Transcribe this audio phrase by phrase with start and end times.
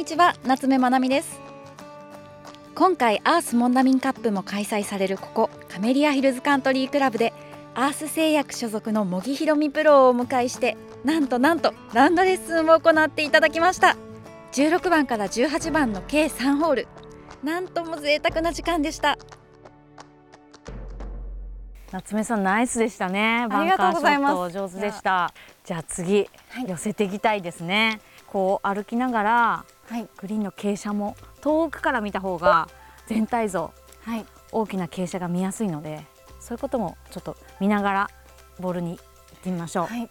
[0.00, 1.38] にちは夏目まなみです。
[2.74, 7.34] 今回アースモンダミンカップも開催されるここカメリアヒルズカントリークラブで
[7.74, 13.94] アース製薬所属の茂木ひろみプロをお迎えしてなんとなんとラウンドレッスンを行っていただきました。
[14.52, 16.88] 16番から18番の計3ホール。
[17.44, 19.18] なんとも贅沢な時間でした。
[21.92, 23.46] 夏目さんナイスでしたね。
[23.50, 24.54] ありがとうございます。
[24.54, 25.34] 上手でした。
[25.62, 26.70] じゃあ次、はい。
[26.70, 28.00] 寄せていきたいですね。
[28.26, 30.08] こう歩きながらはい。
[30.18, 32.68] グリーンの傾斜も遠くから見た方が
[33.06, 33.72] 全体像
[34.04, 34.24] はい。
[34.52, 36.04] 大きな傾斜が見やすいので
[36.40, 38.10] そういうこともちょっと見ながら
[38.58, 39.02] ボールに行
[39.36, 40.08] ってみましょう、はい、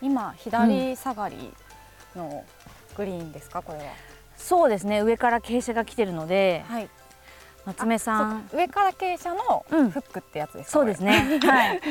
[0.00, 1.52] 今左下がり
[2.14, 2.44] の
[2.96, 3.84] グリーンですか、これは。
[4.36, 5.00] そうですね。
[5.00, 6.88] 上から傾斜が来てるのではい。
[7.64, 8.50] 夏目さん。
[8.52, 9.90] 上から傾斜のうん。
[9.90, 10.72] フックってやつですか？
[10.72, 11.38] そうですね。
[11.42, 11.80] はい。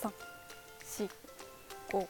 [0.00, 0.12] 三、
[0.84, 1.08] 四、
[1.90, 2.08] 五、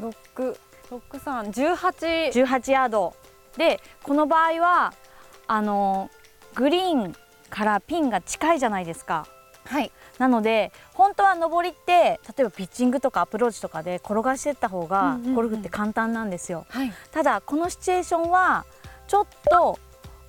[0.00, 0.56] 六、
[0.90, 1.90] 六三、十八。
[1.96, 3.14] 18ヤード
[3.56, 4.94] でこの場合は
[5.46, 6.10] あの
[6.54, 7.14] グリーン
[7.50, 9.26] からピンが近いじゃないですか
[9.64, 9.90] はい。
[10.18, 16.92] なので本当は上りって例えばピッチングとかアプローチとかで転がしていった方がゴルフって簡単なんですよ、はい。
[17.10, 18.64] ただこのシチュエーションは
[19.08, 19.78] ちょっと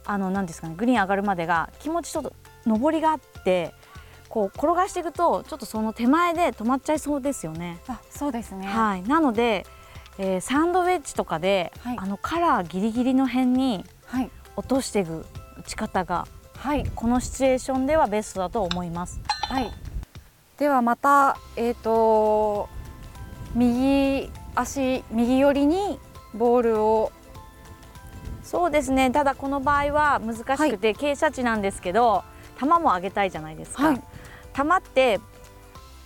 [0.06, 2.34] あの何ですかねグリーン上がるまでが気持ちちょっと
[2.66, 3.74] 上りがあって
[4.30, 7.80] こう転がしていくとちょっとその手前で止まっちゃいそうですよね。
[7.88, 8.68] あ、そうですね。
[8.68, 9.66] はい、なので、
[10.18, 14.30] えーサンドウェッジとかで、はいあのカラーギリギリの辺にはい。
[14.56, 15.26] 落としていく
[15.60, 16.90] 打ち方がはい。
[16.96, 19.22] このシチュエーションではベストだと思います。
[19.50, 19.72] はい。
[20.58, 22.68] ではまたえっ、と
[23.54, 26.00] 右足右寄りに
[26.34, 27.12] ボールを
[28.44, 32.24] そうですねただこの場合は難しくて、傾斜地なんですけど
[32.60, 34.02] 球も上げたいじゃないですか、はい。
[34.56, 35.20] 球って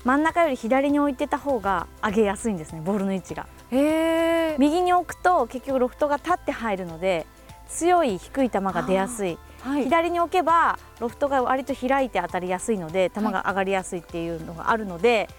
[0.04, 3.48] 真ん中より左に置いてた方が上げやすいんですねボールの位置が。
[3.72, 7.26] えー、右に置くと結局ロフトが立って入るので
[7.70, 9.38] 強い低い球が出やすい。
[9.62, 9.84] はい。
[9.84, 15.30] 左に置けばロフトが割と開いて当たりやすいので球が上がりやすいっていうのがあるので、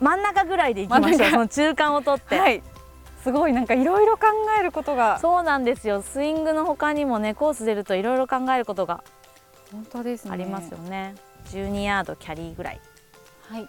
[0.00, 2.62] 真ん中ぐらいでいきましょうその中間を取って、はい。
[3.24, 4.26] すごいなんかいろいろ考
[4.60, 5.18] えることが。
[5.18, 6.02] そうなんですよ。
[6.02, 9.02] スイングの他にもねコース出るといろいろ考えることが
[9.72, 10.30] 本当ですね。
[10.32, 11.14] ありますよね
[11.46, 12.80] 12ヤードキャリーぐらい
[13.48, 13.68] はい。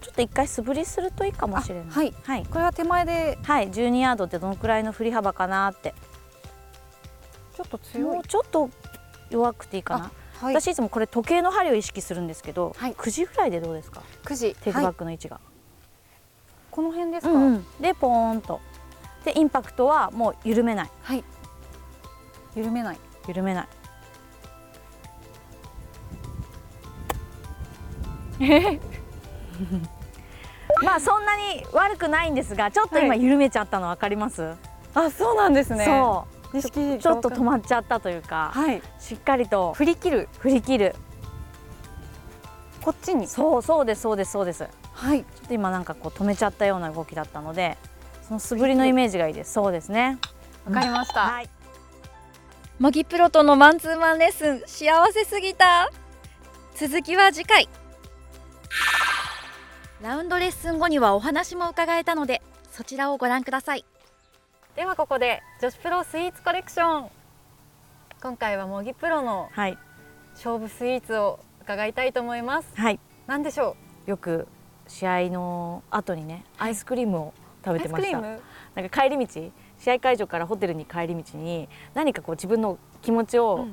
[0.00, 5.94] ちょっと一回素振りするといいかもしれないあはいはい、これは手前ではい、12ヤードってどのくらいの振り幅かなって
[7.56, 8.24] ちょっと強いもう。
[8.26, 8.70] ちょっと
[9.30, 10.10] 弱くていいかな、
[10.40, 10.54] はい。
[10.54, 14.54] 私いつもこれ時計の針を意識するんですけど、はい9時ぐらいでどうですか？9時。
[14.60, 14.94] テイクバッはい。
[14.94, 15.40] クの位置が、
[16.70, 17.32] この辺ですか？
[17.32, 18.60] うんうんでポーンと
[19.24, 21.24] でインパクトはもう緩めないはい。
[22.54, 22.98] 緩めない。
[23.26, 23.68] 緩めない
[30.82, 33.22] まあそんなに悪くないんですがちょっと今はい。
[33.22, 34.54] 緩めちゃったの分かります、
[34.94, 35.84] あ、そうなんですね。
[35.84, 36.58] そう。
[36.58, 38.82] 意識ちょっと止まっちゃったというか、はい。
[38.98, 40.28] しっかりと振り切る。
[40.38, 40.94] 振り切る。
[42.82, 43.26] こっちに。
[43.26, 44.64] そうそうですそうですそうです。
[44.64, 45.20] ちょはい。
[45.20, 47.76] っと今なんかこう止めちゃったような動きだったので
[48.26, 49.52] その素振りのイメージがいいです。
[49.52, 50.18] そうですね。
[50.66, 51.20] わかりました。
[51.20, 51.48] はい。
[52.78, 55.90] 模擬プロとのマンツーマンレッスン幸せすぎた。
[56.74, 57.68] 続きは次回
[60.02, 63.84] ラウンドレッスン後にはお話も伺えたのでそちらをご覧ください。
[64.76, 67.10] ではここで女子プロスイーツコレクション。
[68.22, 69.78] 今回は模擬プロのはい。
[70.34, 72.68] 勝負スイーツを伺いたいと思います。
[72.74, 73.00] はい。
[73.26, 74.46] 何でしょよく
[74.86, 77.34] 試合の後にねアイスクリームを
[77.64, 78.08] 食べてました。
[78.08, 78.40] スクリーム？
[78.74, 83.66] なんか帰り道試合会場からホテルに帰り道に何かこう自分の気持ちを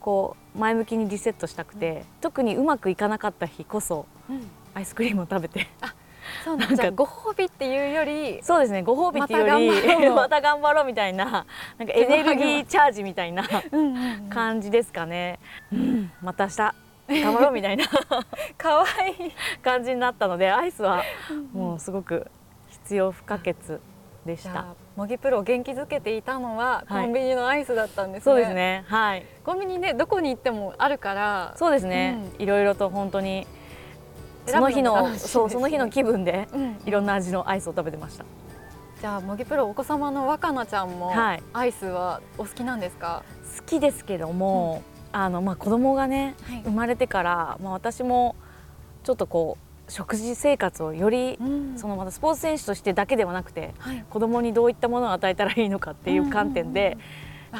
[0.00, 4.48] こう前向きにリセットしたくて、特にうまくいかなかった日こそうん。
[4.74, 5.66] アイスクリームを食べて。
[6.44, 10.84] そうなんかご褒美っていうよりそうですねご褒美っていうよりまた頑張ろう。
[10.84, 11.24] みたいな
[11.78, 13.44] なんかエネルギーチャージみたいな
[14.28, 15.38] 感じですかね、
[15.72, 16.74] うん、また明日
[17.24, 17.86] 頑張ろうみたいな。
[18.58, 18.84] かわ
[19.18, 19.32] いい。
[19.62, 21.02] 感じになったのでアイスは
[21.52, 22.30] もうすごく
[22.68, 23.56] 必要不可欠
[24.28, 24.66] でした。
[24.94, 27.04] 模擬プロを元気づけていたのははい。
[27.06, 28.84] コンビニのアイスだったんですね、そうですね。
[28.86, 29.26] はい。
[29.44, 31.54] コンビニねどこに行ってもあるから。
[31.56, 33.46] そうですね、いろいろと本当に
[34.46, 36.80] その日のそうその日の気分でうん。
[36.86, 38.24] いろんな味のアイスを食べてました。
[39.00, 41.42] じゃあ模擬プロお子様の若菜ちゃんもはい。
[41.52, 43.22] アイスはお好きなんですか、
[43.58, 44.82] 好きですけども、
[45.12, 46.62] あのまあ子供がねはい。
[46.62, 48.36] 生まれてから、まあ、私も
[49.04, 51.78] ちょっとこう食事生活をより、うん。
[51.78, 56.98] そのまたスポーツ選手としてだけではなくてはい、子供にどういったものを与えたらいいのかっていう観点で、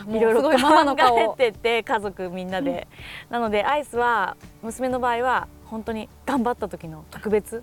[0.09, 1.37] いろいろ考すごいママの顔。
[1.39, 2.87] えてて家族みんなで、
[3.31, 7.63] なのでアイスは娘の場合は本当に頑張った時の特別。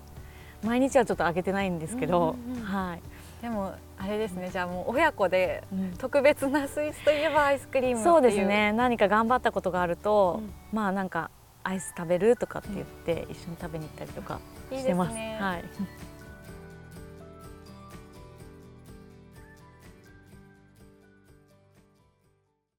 [0.64, 3.02] 毎日はちょっとあげてないんですけど、うんうんうんはい。
[3.42, 4.50] ででもあれですね。
[4.52, 5.94] じゃあもう親子でうん。
[5.98, 8.72] 特別なスイーツといえばアイスクリームそうですね。
[8.72, 10.52] 何か頑張ったことがあると、うん。
[10.72, 11.30] まあなんか
[11.66, 14.38] アイス食べるとかって言って一緒に食べに行ったりとか
[14.70, 15.08] いいしてます。
[15.08, 15.64] ですね、はい。